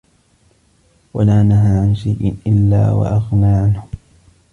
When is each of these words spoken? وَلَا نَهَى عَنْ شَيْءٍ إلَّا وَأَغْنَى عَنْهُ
وَلَا 1.13 1.43
نَهَى 1.43 1.77
عَنْ 1.79 1.95
شَيْءٍ 1.95 2.35
إلَّا 2.47 2.91
وَأَغْنَى 2.91 3.45
عَنْهُ 3.45 3.87